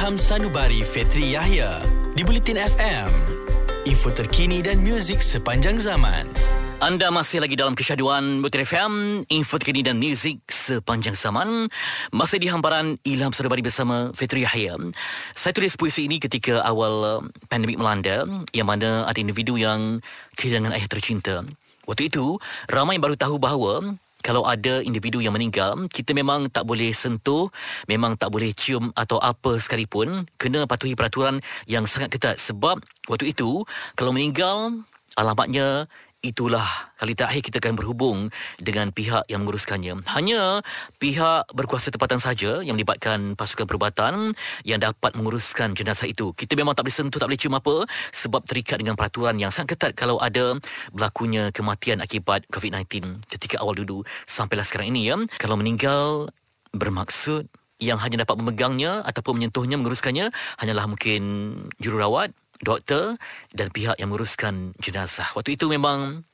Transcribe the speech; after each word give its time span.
Ilham 0.00 0.16
Sanubari 0.16 0.80
Fetri 0.80 1.36
Yahya 1.36 1.84
di 2.16 2.24
Bulletin 2.24 2.56
FM. 2.56 3.12
Info 3.84 4.08
terkini 4.08 4.64
dan 4.64 4.80
muzik 4.80 5.20
sepanjang 5.20 5.76
zaman. 5.76 6.24
Anda 6.80 7.12
masih 7.12 7.44
lagi 7.44 7.52
dalam 7.52 7.76
kesyaduan 7.76 8.40
Butir 8.40 8.64
FM, 8.64 9.28
info 9.28 9.60
terkini 9.60 9.84
dan 9.84 10.00
muzik 10.00 10.40
sepanjang 10.48 11.12
zaman. 11.12 11.68
Masih 12.16 12.40
di 12.40 12.48
hamparan 12.48 12.96
Ilham 13.04 13.36
Sanubari 13.36 13.60
bersama 13.60 14.08
Fetri 14.16 14.40
Yahya. 14.48 14.80
Saya 15.36 15.52
tulis 15.52 15.76
puisi 15.76 16.08
ini 16.08 16.16
ketika 16.16 16.64
awal 16.64 16.94
uh, 17.04 17.20
pandemik 17.52 17.76
melanda 17.76 18.24
yang 18.56 18.72
mana 18.72 19.04
ada 19.04 19.20
individu 19.20 19.60
yang 19.60 20.00
kehilangan 20.40 20.80
ayah 20.80 20.88
tercinta. 20.88 21.44
Waktu 21.84 22.08
itu, 22.08 22.40
ramai 22.72 22.96
baru 22.96 23.20
tahu 23.20 23.36
bahawa 23.36 24.00
kalau 24.20 24.44
ada 24.44 24.84
individu 24.84 25.20
yang 25.24 25.32
meninggal, 25.32 25.88
kita 25.88 26.12
memang 26.12 26.52
tak 26.52 26.68
boleh 26.68 26.92
sentuh, 26.92 27.48
memang 27.88 28.16
tak 28.20 28.28
boleh 28.28 28.52
cium 28.52 28.92
atau 28.92 29.16
apa 29.20 29.56
sekalipun, 29.56 30.28
kena 30.36 30.68
patuhi 30.68 30.92
peraturan 30.92 31.40
yang 31.64 31.88
sangat 31.88 32.12
ketat. 32.12 32.36
Sebab 32.36 32.80
waktu 33.08 33.32
itu 33.32 33.64
kalau 33.96 34.12
meninggal 34.12 34.84
alamatnya 35.16 35.88
itulah 36.20 36.64
kali 37.00 37.16
terakhir 37.16 37.40
kita 37.40 37.64
akan 37.64 37.74
berhubung 37.80 38.18
dengan 38.60 38.92
pihak 38.92 39.24
yang 39.32 39.44
menguruskannya. 39.44 40.04
Hanya 40.12 40.60
pihak 41.00 41.48
berkuasa 41.56 41.88
tempatan 41.88 42.20
saja 42.20 42.60
yang 42.60 42.76
melibatkan 42.76 43.34
pasukan 43.36 43.64
perubatan 43.64 44.36
yang 44.64 44.80
dapat 44.80 45.16
menguruskan 45.16 45.72
jenazah 45.72 46.08
itu. 46.08 46.36
Kita 46.36 46.52
memang 46.56 46.76
tak 46.76 46.88
boleh 46.88 46.96
sentuh, 46.96 47.16
tak 47.16 47.28
boleh 47.32 47.40
cium 47.40 47.56
apa 47.56 47.88
sebab 48.12 48.44
terikat 48.44 48.76
dengan 48.80 49.00
peraturan 49.00 49.40
yang 49.40 49.48
sangat 49.48 49.76
ketat 49.76 49.92
kalau 49.96 50.20
ada 50.20 50.60
berlakunya 50.92 51.48
kematian 51.56 52.04
akibat 52.04 52.44
COVID-19 52.52 53.24
ketika 53.24 53.64
awal 53.64 53.72
dulu 53.72 54.04
sampailah 54.28 54.64
sekarang 54.68 54.92
ini 54.92 55.08
ya. 55.08 55.16
Kalau 55.40 55.56
meninggal 55.56 56.28
bermaksud 56.76 57.48
yang 57.80 57.96
hanya 57.96 58.28
dapat 58.28 58.36
memegangnya 58.36 59.00
ataupun 59.08 59.40
menyentuhnya, 59.40 59.80
menguruskannya 59.80 60.28
hanyalah 60.60 60.84
mungkin 60.84 61.22
jururawat 61.80 62.36
doktor 62.60 63.16
dan 63.56 63.72
pihak 63.72 63.96
yang 63.96 64.12
menguruskan 64.12 64.76
jenazah. 64.78 65.26
Waktu 65.32 65.56
itu 65.56 65.66
memang 65.68 66.24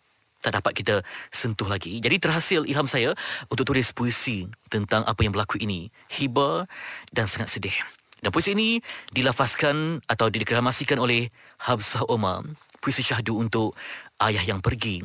tak 0.43 0.63
dapat 0.63 0.73
kita 0.79 0.97
sentuh 1.33 1.67
lagi. 1.67 1.99
Jadi 1.99 2.23
terhasil 2.23 2.63
ilham 2.69 2.87
saya 2.87 3.17
untuk 3.51 3.67
tulis 3.67 3.91
puisi 3.91 4.47
tentang 4.71 5.03
apa 5.03 5.27
yang 5.27 5.33
berlaku 5.35 5.59
ini. 5.59 5.91
Hiba 6.13 6.69
dan 7.11 7.27
sangat 7.27 7.51
sedih. 7.51 7.75
Dan 8.21 8.31
puisi 8.31 8.55
ini 8.55 8.79
dilafazkan 9.11 10.03
atau 10.07 10.27
dideklamasikan 10.31 11.03
oleh 11.03 11.29
Habsah 11.67 12.07
Omar. 12.07 12.47
Puisi 12.79 13.03
syahdu 13.03 13.43
untuk 13.43 13.75
ayah 14.23 14.43
yang 14.47 14.63
pergi 14.63 15.03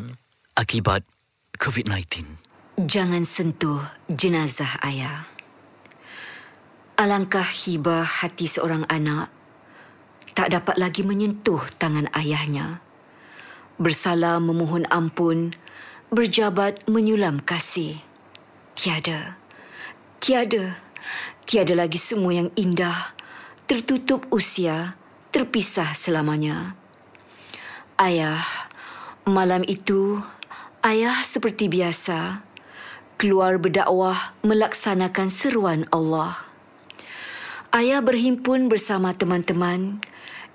akibat 0.54 1.02
COVID-19. 1.58 2.38
Jangan 2.86 3.26
sentuh 3.26 3.82
jenazah 4.10 4.80
ayah. 4.86 5.28
Alangkah 7.02 7.46
hibah 7.46 8.06
hati 8.06 8.46
seorang 8.46 8.86
anak 8.86 9.34
tak 10.32 10.56
dapat 10.56 10.80
lagi 10.80 11.04
menyentuh 11.04 11.62
tangan 11.76 12.08
ayahnya. 12.16 12.80
Bersalah 13.82 14.40
memohon 14.40 14.88
ampun, 14.88 15.56
berjabat 16.14 16.86
menyulam 16.88 17.42
kasih. 17.42 18.00
Tiada, 18.78 19.36
tiada, 20.24 20.80
tiada 21.44 21.74
lagi 21.76 22.00
semua 22.00 22.32
yang 22.32 22.50
indah, 22.56 23.16
tertutup 23.68 24.28
usia, 24.32 24.96
terpisah 25.36 25.92
selamanya. 25.96 26.76
Ayah, 28.00 28.42
malam 29.28 29.62
itu, 29.68 30.20
ayah 30.82 31.22
seperti 31.22 31.70
biasa, 31.70 32.42
keluar 33.22 33.62
berdakwah 33.62 34.34
melaksanakan 34.42 35.30
seruan 35.30 35.86
Allah. 35.94 36.48
Ayah 37.72 38.04
berhimpun 38.04 38.68
bersama 38.68 39.16
teman-teman 39.16 40.04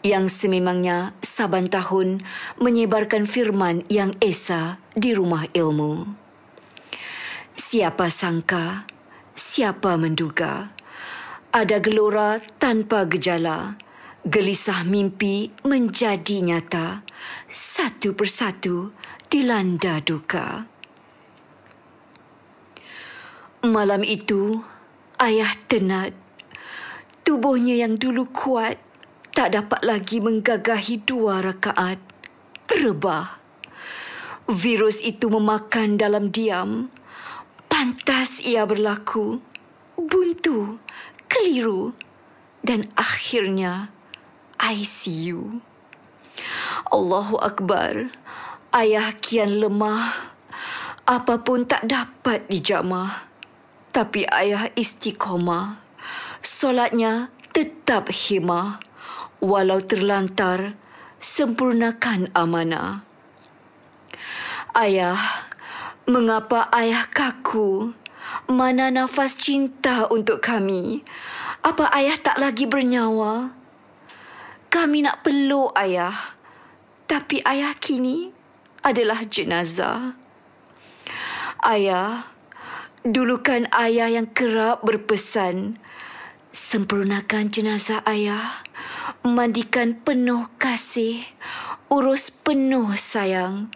yang 0.04 0.28
sememangnya 0.28 1.16
saban 1.24 1.70
tahun 1.70 2.24
menyebarkan 2.60 3.24
firman 3.24 3.84
yang 3.88 4.12
esa 4.20 4.80
di 4.92 5.16
rumah 5.16 5.48
ilmu. 5.52 6.08
Siapa 7.56 8.12
sangka, 8.12 8.84
siapa 9.32 9.96
menduga, 9.96 10.70
ada 11.50 11.80
gelora 11.80 12.36
tanpa 12.60 13.08
gejala, 13.08 13.80
gelisah 14.28 14.84
mimpi 14.84 15.50
menjadi 15.64 16.44
nyata, 16.44 17.00
satu 17.48 18.12
persatu 18.12 18.92
dilanda 19.32 20.04
duka. 20.04 20.68
Malam 23.66 24.06
itu, 24.06 24.62
ayah 25.18 25.50
tenat. 25.66 26.14
Tubuhnya 27.26 27.74
yang 27.74 27.98
dulu 27.98 28.30
kuat 28.30 28.78
tak 29.36 29.52
dapat 29.52 29.84
lagi 29.84 30.24
menggagahi 30.24 31.04
dua 31.04 31.44
rakaat. 31.44 32.00
Rebah. 32.72 33.36
Virus 34.48 35.04
itu 35.04 35.28
memakan 35.28 36.00
dalam 36.00 36.32
diam. 36.32 36.88
Pantas 37.68 38.40
ia 38.40 38.64
berlaku. 38.64 39.44
Buntu. 40.00 40.80
Keliru. 41.28 41.92
Dan 42.64 42.88
akhirnya 42.96 43.92
ICU. 44.56 45.60
Allahu 46.88 47.36
Akbar. 47.36 48.08
Ayah 48.72 49.12
kian 49.20 49.60
lemah. 49.60 50.32
Apapun 51.04 51.68
tak 51.68 51.84
dapat 51.84 52.48
dijamah. 52.48 53.28
Tapi 53.92 54.24
ayah 54.32 54.72
istiqomah. 54.72 55.76
Solatnya 56.40 57.28
tetap 57.52 58.08
himah 58.08 58.86
walau 59.40 59.80
terlantar, 59.84 60.78
sempurnakan 61.20 62.32
amanah. 62.32 63.04
Ayah, 64.76 65.16
mengapa 66.04 66.68
ayah 66.72 67.08
kaku? 67.08 67.96
Mana 68.46 68.90
nafas 68.92 69.34
cinta 69.38 70.06
untuk 70.10 70.42
kami? 70.42 71.02
Apa 71.62 71.90
ayah 71.94 72.18
tak 72.20 72.38
lagi 72.38 72.68
bernyawa? 72.68 73.50
Kami 74.70 75.06
nak 75.06 75.24
peluk 75.24 75.72
ayah, 75.78 76.36
tapi 77.08 77.40
ayah 77.46 77.72
kini 77.78 78.30
adalah 78.84 79.24
jenazah. 79.24 80.14
Ayah, 81.64 82.30
dulu 83.02 83.40
kan 83.42 83.66
ayah 83.72 84.10
yang 84.10 84.30
kerap 84.30 84.82
berpesan, 84.84 85.80
sempurnakan 86.56 87.52
jenazah 87.52 88.00
ayah 88.08 88.64
mandikan 89.20 89.92
penuh 89.92 90.48
kasih, 90.56 91.20
urus 91.92 92.32
penuh 92.32 92.96
sayang, 92.96 93.68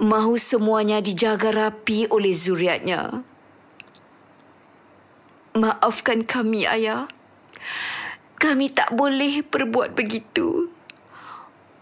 mahu 0.00 0.40
semuanya 0.40 1.04
dijaga 1.04 1.52
rapi 1.52 2.08
oleh 2.08 2.32
zuriatnya. 2.32 3.20
Maafkan 5.52 6.24
kami, 6.24 6.64
ayah. 6.64 7.06
Kami 8.40 8.72
tak 8.72 8.96
boleh 8.96 9.44
berbuat 9.44 9.92
begitu. 9.92 10.72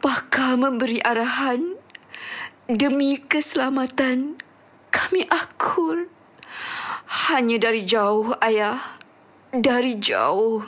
Bakal 0.03 0.59
memberi 0.59 0.99
arahan 1.01 1.79
demi 2.67 3.17
keselamatan 3.17 4.43
kami 4.91 5.25
akur. 5.31 6.11
Hanya 7.31 7.57
dari 7.57 7.87
jauh, 7.87 8.37
ayah. 8.45 9.02
Dari 9.53 10.01
jauh. 10.01 10.65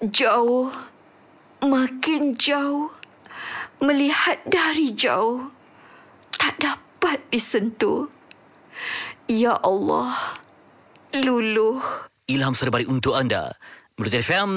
Jauh 0.00 0.72
makin 1.62 2.38
jauh, 2.38 2.90
melihat 3.82 4.38
dari 4.46 4.94
jauh, 4.94 5.50
tak 6.38 6.58
dapat 6.62 7.18
disentuh. 7.34 8.06
Ya 9.26 9.58
Allah, 9.58 10.14
luluh. 11.12 11.82
Ilham 12.30 12.54
serbari 12.54 12.86
untuk 12.86 13.18
anda. 13.18 13.58
Buletin 13.98 14.22
FM, 14.22 14.50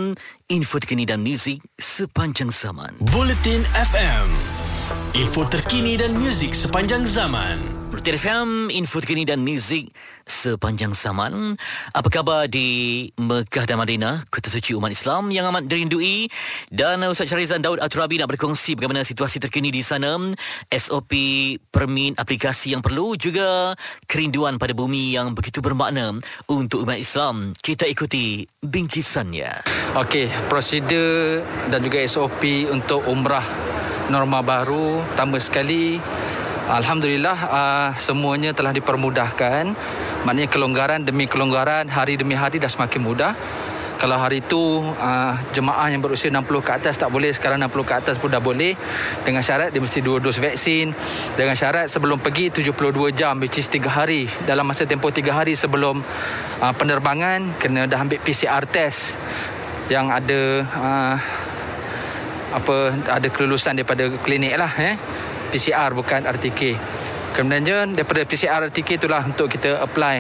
info 0.54 0.78
terkini 0.78 1.10
dan 1.10 1.26
muzik 1.26 1.66
sepanjang 1.82 2.54
zaman. 2.54 2.94
Bulletin 3.10 3.66
FM, 3.74 4.28
info 5.18 5.50
terkini 5.50 5.98
dan 5.98 6.14
muzik 6.14 6.54
sepanjang 6.54 7.10
zaman. 7.10 7.81
Buletin 7.92 8.16
FM, 8.16 8.50
info 8.72 9.04
terkini 9.04 9.28
dan 9.28 9.44
muzik 9.44 9.92
sepanjang 10.24 10.96
zaman. 10.96 11.60
Apa 11.92 12.08
khabar 12.08 12.48
di 12.48 13.12
Mekah 13.20 13.68
dan 13.68 13.84
Madinah, 13.84 14.24
kota 14.32 14.48
suci 14.48 14.72
umat 14.72 14.96
Islam 14.96 15.28
yang 15.28 15.52
amat 15.52 15.68
dirindui? 15.68 16.32
Dan 16.72 17.04
Ustaz 17.04 17.28
Syarizan 17.28 17.60
Daud 17.60 17.84
Aturabi 17.84 18.16
nak 18.16 18.32
berkongsi 18.32 18.80
bagaimana 18.80 19.04
situasi 19.04 19.44
terkini 19.44 19.76
di 19.76 19.84
sana, 19.84 20.16
SOP 20.72 21.12
permin 21.68 22.16
aplikasi 22.16 22.72
yang 22.72 22.80
perlu, 22.80 23.20
juga 23.20 23.76
kerinduan 24.08 24.56
pada 24.56 24.72
bumi 24.72 25.12
yang 25.12 25.36
begitu 25.36 25.60
bermakna 25.60 26.16
untuk 26.48 26.88
umat 26.88 26.96
Islam. 26.96 27.52
Kita 27.60 27.84
ikuti 27.92 28.48
bingkisannya. 28.64 29.68
Okey, 30.00 30.32
prosedur 30.48 31.44
dan 31.68 31.84
juga 31.84 32.00
SOP 32.08 32.72
untuk 32.72 33.04
umrah 33.04 33.44
norma 34.08 34.40
baru 34.40 35.04
tambah 35.20 35.40
sekali 35.44 36.00
Alhamdulillah 36.72 37.38
uh, 37.52 37.90
semuanya 38.00 38.56
telah 38.56 38.72
dipermudahkan. 38.72 39.76
Maknanya 40.24 40.48
kelonggaran 40.48 41.04
demi 41.04 41.28
kelonggaran 41.28 41.92
hari 41.92 42.16
demi 42.16 42.32
hari 42.32 42.64
dah 42.64 42.72
semakin 42.72 43.04
mudah. 43.04 43.36
Kalau 44.00 44.16
hari 44.16 44.40
itu 44.40 44.80
uh, 44.80 45.36
jemaah 45.52 45.92
yang 45.92 46.00
berusia 46.00 46.32
60 46.32 46.48
ke 46.64 46.72
atas 46.72 46.96
tak 46.96 47.12
boleh, 47.12 47.28
sekarang 47.36 47.60
60 47.60 47.76
ke 47.84 47.94
atas 47.94 48.16
pun 48.16 48.32
dah 48.32 48.40
boleh. 48.40 48.80
Dengan 49.28 49.44
syarat 49.44 49.76
dia 49.76 49.84
mesti 49.84 50.00
dua 50.00 50.24
dos 50.24 50.40
vaksin. 50.40 50.96
Dengan 51.36 51.60
syarat 51.60 51.92
sebelum 51.92 52.24
pergi 52.24 52.56
72 52.64 53.20
jam 53.20 53.36
which 53.44 53.60
is 53.60 53.68
3 53.68 53.92
hari. 53.92 54.32
Dalam 54.48 54.64
masa 54.64 54.88
tempoh 54.88 55.12
3 55.12 55.28
hari 55.28 55.60
sebelum 55.60 56.00
uh, 56.64 56.74
penerbangan 56.80 57.60
kena 57.60 57.84
dah 57.84 58.00
ambil 58.00 58.24
PCR 58.24 58.64
test 58.64 59.20
yang 59.92 60.08
ada 60.08 60.64
uh, 60.64 61.16
apa 62.52 62.76
ada 63.12 63.28
kelulusan 63.28 63.76
daripada 63.76 64.08
klinik 64.24 64.56
lah 64.56 64.72
eh. 64.80 64.96
PCR 65.52 65.92
bukan 65.92 66.24
RTK. 66.24 66.62
Kemudiannya 67.36 67.96
daripada 67.96 68.24
PCR 68.24 68.72
RTK 68.72 69.04
itulah 69.04 69.24
untuk 69.28 69.52
kita 69.52 69.84
apply 69.84 70.18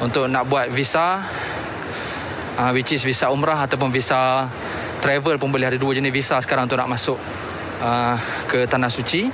untuk 0.00 0.28
nak 0.28 0.44
buat 0.48 0.68
visa 0.68 1.24
uh, 2.56 2.70
which 2.72 2.92
is 2.92 3.04
visa 3.04 3.28
umrah 3.28 3.64
ataupun 3.64 3.92
visa 3.92 4.48
travel 5.04 5.36
pun 5.36 5.52
boleh. 5.52 5.68
Ada 5.68 5.78
dua 5.78 5.92
jenis 5.96 6.12
visa 6.12 6.36
sekarang 6.40 6.68
untuk 6.68 6.80
nak 6.80 6.88
masuk 6.88 7.20
uh, 7.84 8.16
ke 8.48 8.64
tanah 8.64 8.88
suci. 8.88 9.28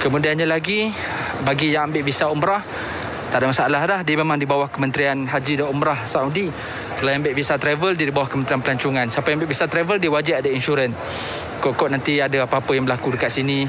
Kemudiannya 0.00 0.48
lagi 0.48 0.88
bagi 1.44 1.72
yang 1.72 1.92
ambil 1.92 2.04
visa 2.04 2.28
umrah 2.28 2.64
tak 3.30 3.46
ada 3.46 3.46
masalah 3.46 3.80
dah. 3.86 4.00
Dia 4.02 4.18
memang 4.18 4.42
di 4.42 4.46
bawah 4.48 4.66
Kementerian 4.66 5.22
Haji 5.22 5.62
dan 5.62 5.70
Umrah 5.70 6.02
Saudi. 6.02 6.50
Kalau 6.98 7.14
yang 7.14 7.22
ambil 7.22 7.38
visa 7.38 7.54
travel 7.62 7.94
dia 7.94 8.10
di 8.10 8.14
bawah 8.14 8.26
Kementerian 8.26 8.58
Pelancongan. 8.58 9.06
Siapa 9.06 9.30
yang 9.30 9.38
ambil 9.38 9.50
visa 9.54 9.70
travel 9.70 9.96
dia 10.02 10.10
wajib 10.10 10.34
ada 10.42 10.50
insurans. 10.50 10.98
Kok-kok 11.62 11.94
nanti 11.94 12.18
ada 12.18 12.42
apa-apa 12.42 12.74
yang 12.74 12.90
berlaku 12.90 13.14
dekat 13.14 13.30
sini 13.30 13.62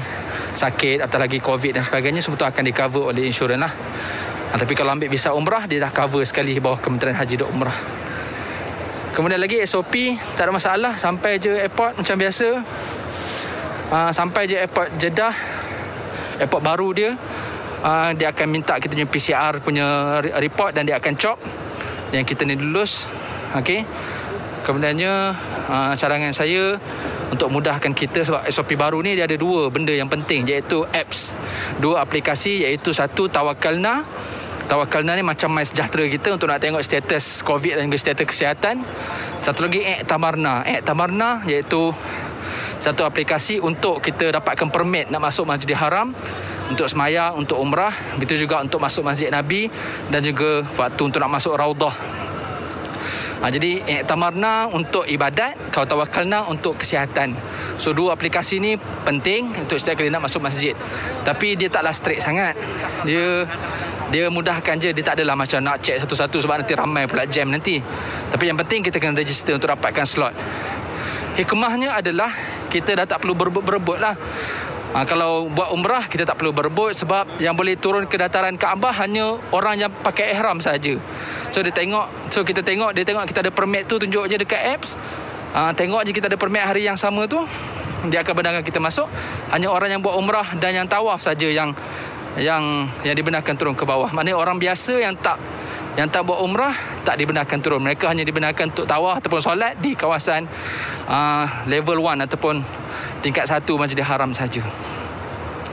sakit 0.52 1.04
atau 1.04 1.16
lagi 1.16 1.40
covid 1.40 1.80
dan 1.80 1.82
sebagainya 1.84 2.20
semua 2.20 2.40
tu 2.40 2.46
akan 2.48 2.62
di 2.62 2.72
cover 2.72 3.12
oleh 3.12 3.28
insurans 3.28 3.60
lah. 3.60 3.72
Ha, 4.52 4.60
tapi 4.60 4.76
kalau 4.76 4.92
ambil 4.92 5.08
visa 5.08 5.32
umrah 5.32 5.64
Dia 5.64 5.80
dah 5.80 5.88
cover 5.88 6.20
sekali 6.28 6.60
bawah 6.60 6.76
Kementerian 6.76 7.16
Haji 7.16 7.40
dan 7.40 7.48
Umrah. 7.48 7.72
Kemudian 9.16 9.40
lagi 9.40 9.56
SOP 9.64 10.12
Tak 10.36 10.44
ada 10.44 10.52
masalah 10.52 10.92
Sampai 11.00 11.40
je 11.40 11.56
airport 11.56 11.96
macam 11.96 12.20
biasa. 12.20 12.48
Ha, 13.88 14.12
Sampai 14.12 14.44
je 14.44 14.60
airport 14.60 14.92
Jeddah 15.00 15.32
Airport 16.36 16.60
baru 16.60 16.88
dia 16.92 17.10
ha, 17.80 18.12
Dia 18.12 18.28
akan 18.28 18.46
minta 18.52 18.76
kita 18.76 18.92
punya 18.92 19.08
PCR 19.08 19.56
punya 19.64 20.20
report 20.20 20.76
Dan 20.76 20.84
dia 20.84 21.00
akan 21.00 21.16
chop 21.16 21.40
Yang 22.12 22.36
kita 22.36 22.44
ni 22.44 22.60
lulus. 22.60 23.08
Okay 23.56 23.88
Kemudiannya 24.62 25.34
uh, 25.66 25.92
carangan 25.98 26.30
saya 26.30 26.78
untuk 27.32 27.48
mudahkan 27.48 27.96
kita 27.96 28.28
sebab 28.28 28.44
SOP 28.52 28.76
baru 28.76 29.00
ni 29.00 29.16
dia 29.16 29.24
ada 29.24 29.34
dua 29.40 29.72
benda 29.72 29.96
yang 29.96 30.12
penting 30.12 30.44
iaitu 30.44 30.84
apps. 30.92 31.32
Dua 31.80 32.04
aplikasi 32.04 32.68
iaitu 32.68 32.92
satu 32.92 33.32
Tawakalna 33.32 34.04
Tawakalna 34.72 35.18
ni 35.18 35.24
macam 35.26 35.50
My 35.50 35.66
Sejahtera 35.66 36.06
kita 36.06 36.32
untuk 36.32 36.46
nak 36.46 36.62
tengok 36.62 36.80
status 36.80 37.42
COVID 37.42 37.76
dan 37.76 37.82
juga 37.90 37.98
status 37.98 38.24
kesihatan. 38.24 38.80
Satu 39.42 39.66
lagi 39.66 39.82
Ek 39.82 40.06
Tamarna. 40.06 40.62
Ek 40.62 40.80
Tamarna 40.86 41.42
iaitu 41.44 41.90
satu 42.78 43.04
aplikasi 43.04 43.60
untuk 43.60 44.00
kita 44.00 44.32
dapatkan 44.38 44.72
permit 44.72 45.10
nak 45.12 45.22
masuk 45.28 45.44
Masjidil 45.44 45.78
Haram 45.78 46.14
untuk 46.70 46.88
semayang, 46.88 47.36
untuk 47.36 47.60
umrah. 47.60 47.92
Begitu 48.16 48.46
juga 48.46 48.64
untuk 48.64 48.80
masuk 48.80 49.04
Masjid 49.04 49.28
Nabi 49.28 49.68
dan 50.08 50.24
juga 50.24 50.64
waktu 50.78 51.02
untuk 51.04 51.20
nak 51.20 51.36
masuk 51.36 51.52
Raudah. 51.52 51.94
Ha, 53.42 53.50
jadi 53.50 54.06
Tamarna 54.06 54.70
untuk 54.70 55.02
ibadat, 55.02 55.74
Kau 55.74 55.82
Tawakalna 55.82 56.46
untuk 56.46 56.78
kesihatan. 56.78 57.34
So 57.74 57.90
dua 57.90 58.14
aplikasi 58.14 58.62
ni 58.62 58.78
penting 58.78 59.50
untuk 59.66 59.82
setiap 59.82 59.98
kali 59.98 60.14
nak 60.14 60.30
masuk 60.30 60.38
masjid. 60.46 60.78
Tapi 61.26 61.58
dia 61.58 61.66
taklah 61.66 61.90
straight 61.90 62.22
sangat. 62.22 62.54
Dia 63.02 63.42
dia 64.12 64.28
mudahkan 64.28 64.76
je 64.76 64.92
dia 64.92 65.00
tak 65.00 65.18
adalah 65.18 65.32
macam 65.32 65.64
nak 65.64 65.80
check 65.80 65.96
satu-satu 66.04 66.44
sebab 66.44 66.60
nanti 66.60 66.76
ramai 66.76 67.08
pula 67.08 67.24
jam 67.24 67.48
nanti 67.48 67.80
tapi 68.28 68.44
yang 68.44 68.60
penting 68.60 68.84
kita 68.84 69.00
kena 69.00 69.16
register 69.16 69.56
untuk 69.56 69.72
dapatkan 69.72 70.04
slot 70.04 70.36
hikmahnya 71.40 71.96
adalah 71.96 72.28
kita 72.68 72.92
dah 72.92 73.06
tak 73.08 73.24
perlu 73.24 73.32
berebut-berebut 73.32 73.96
lah 73.96 74.12
Ha, 74.92 75.08
kalau 75.08 75.48
buat 75.48 75.72
umrah 75.72 76.04
kita 76.04 76.28
tak 76.28 76.36
perlu 76.36 76.52
berebut 76.52 76.92
sebab 76.92 77.40
yang 77.40 77.56
boleh 77.56 77.80
turun 77.80 78.04
ke 78.04 78.20
dataran 78.20 78.60
Kaabah 78.60 78.92
hanya 79.00 79.40
orang 79.48 79.80
yang 79.80 79.88
pakai 79.88 80.36
ihram 80.36 80.60
saja. 80.60 81.00
So 81.48 81.64
dia 81.64 81.72
tengok, 81.72 82.28
so 82.28 82.44
kita 82.44 82.60
tengok 82.60 82.92
dia 82.92 83.00
tengok 83.08 83.24
kita 83.24 83.40
ada 83.40 83.52
permit 83.52 83.88
tu 83.88 83.96
tunjuk 83.96 84.28
je 84.28 84.36
dekat 84.36 84.60
apps. 84.76 85.00
Ha, 85.56 85.72
tengok 85.72 86.04
je 86.04 86.12
kita 86.12 86.28
ada 86.28 86.36
permit 86.36 86.60
hari 86.60 86.84
yang 86.84 87.00
sama 87.00 87.24
tu 87.24 87.40
dia 88.12 88.20
akan 88.20 88.34
benarkan 88.36 88.64
kita 88.66 88.84
masuk. 88.84 89.08
Hanya 89.48 89.72
orang 89.72 89.96
yang 89.96 90.00
buat 90.04 90.12
umrah 90.18 90.52
dan 90.60 90.76
yang 90.76 90.86
tawaf 90.90 91.24
saja 91.24 91.48
yang 91.48 91.72
yang 92.36 92.88
yang 93.00 93.16
dibenarkan 93.16 93.56
turun 93.56 93.72
ke 93.72 93.88
bawah. 93.88 94.12
Maknanya 94.12 94.36
orang 94.36 94.60
biasa 94.60 95.00
yang 95.00 95.16
tak 95.16 95.40
yang 95.92 96.08
tak 96.08 96.24
buat 96.24 96.40
umrah 96.40 96.72
tak 97.04 97.20
dibenarkan 97.20 97.58
turun. 97.60 97.84
Mereka 97.84 98.08
hanya 98.08 98.24
dibenarkan 98.24 98.72
untuk 98.72 98.88
tawaf 98.88 99.20
ataupun 99.20 99.40
solat 99.44 99.76
di 99.76 99.92
kawasan 99.92 100.48
uh, 101.04 101.46
level 101.68 102.00
1 102.00 102.24
ataupun 102.24 102.64
tingkat 103.20 103.44
1 103.44 103.68
Masjidil 103.68 104.08
Haram 104.08 104.32
saja. 104.32 104.64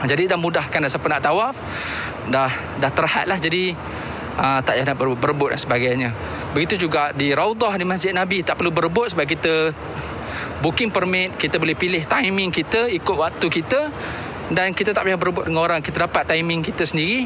Jadi 0.00 0.28
dah 0.28 0.36
mudahkan 0.40 0.80
dah 0.80 0.90
siapa 0.92 1.06
nak 1.08 1.22
tawaf 1.24 1.56
dah 2.28 2.52
dah 2.80 2.90
terhadlah 2.92 3.36
jadi 3.40 3.76
uh, 4.36 4.60
tak 4.64 4.80
payah 4.80 4.86
nak 4.92 4.96
berebut 4.96 5.56
dan 5.56 5.60
sebagainya. 5.60 6.10
Begitu 6.52 6.88
juga 6.88 7.12
di 7.16 7.32
Raudah 7.32 7.76
di 7.76 7.84
Masjid 7.88 8.12
Nabi 8.12 8.44
tak 8.44 8.60
perlu 8.60 8.72
berebut 8.72 9.12
sebab 9.12 9.24
kita 9.24 9.72
booking 10.60 10.92
permit, 10.92 11.36
kita 11.40 11.56
boleh 11.56 11.76
pilih 11.76 12.04
timing 12.04 12.52
kita 12.52 12.88
ikut 12.92 13.16
waktu 13.16 13.46
kita 13.48 13.88
dan 14.50 14.76
kita 14.76 14.92
tak 14.92 15.06
payah 15.06 15.16
berebut 15.16 15.48
dengan 15.48 15.62
orang 15.64 15.80
kita 15.80 16.10
dapat 16.10 16.26
timing 16.28 16.60
kita 16.60 16.84
sendiri 16.84 17.24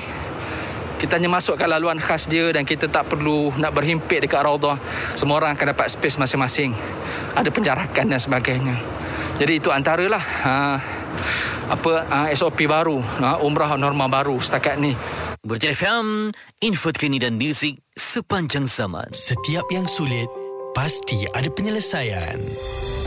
kita 1.04 1.20
hanya 1.20 1.28
masuk 1.28 1.60
ke 1.60 1.68
laluan 1.68 2.00
khas 2.00 2.24
dia 2.24 2.48
dan 2.48 2.64
kita 2.64 2.88
tak 2.88 3.12
perlu 3.12 3.52
nak 3.60 3.76
berhimpit 3.76 4.24
dekat 4.24 4.40
raudah 4.40 4.80
semua 5.12 5.36
orang 5.36 5.52
akan 5.52 5.76
dapat 5.76 5.92
space 5.92 6.16
masing-masing 6.16 6.72
ada 7.36 7.52
penjarakan 7.52 8.08
dan 8.08 8.16
sebagainya 8.16 8.80
jadi 9.36 9.60
itu 9.60 9.68
antaralah 9.68 10.24
ha, 10.48 10.80
apa 11.68 11.92
ha, 12.08 12.18
SOP 12.32 12.64
baru 12.64 13.04
ha, 13.20 13.36
umrah 13.44 13.76
normal 13.76 14.08
baru 14.08 14.40
setakat 14.40 14.80
ni 14.80 14.96
Berjaya 15.44 15.76
FM, 15.76 16.32
info 16.64 16.88
terkini 16.88 17.20
dan 17.20 17.36
muzik 17.36 17.76
sepanjang 17.92 18.64
zaman. 18.64 19.12
Setiap 19.12 19.68
yang 19.68 19.84
sulit, 19.84 20.24
pasti 20.72 21.28
ada 21.36 21.52
penyelesaian. 21.52 22.40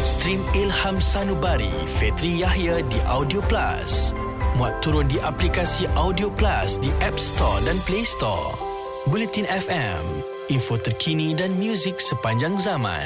Stream 0.06 0.46
Ilham 0.54 1.02
Sanubari 1.02 1.74
Fetri 1.98 2.46
Yahya 2.46 2.86
di 2.86 3.02
Audio 3.10 3.42
Plus. 3.42 4.14
Muat 4.57 4.81
turun 4.81 5.06
di 5.06 5.21
aplikasi 5.21 5.86
Audio 5.94 6.33
Plus 6.33 6.81
di 6.81 6.89
App 7.06 7.21
Store 7.21 7.62
dan 7.62 7.77
Play 7.86 8.01
Store. 8.01 8.57
Bulletin 9.06 9.45
FM, 9.45 10.25
info 10.50 10.81
terkini 10.81 11.38
dan 11.38 11.62
muzik 11.62 12.01
sepanjang 12.01 12.57
zaman. 12.57 13.06